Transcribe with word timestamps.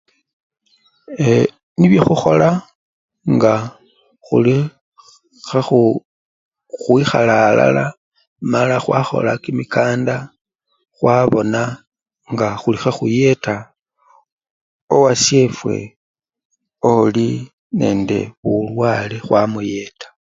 Eee 1.21 1.49
nibyo 1.79 2.01
khukhola 2.07 2.49
nga 3.33 3.53
khuli 4.25 4.57
khekhu 5.47 5.81
khwikhala 6.81 7.35
alala 7.49 7.85
mala 8.51 8.75
khwakhola 8.83 9.31
kimikanda 9.43 10.15
khwabona 10.97 11.61
nga 12.33 12.47
khuli 12.61 12.79
khekhuyeta 12.83 13.55
owashefwe 14.95 15.75
olinende 16.93 18.19
bulwale 18.43 19.17
khwamuyeta. 19.25 20.07